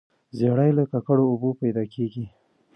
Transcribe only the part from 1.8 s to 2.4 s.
کیږي.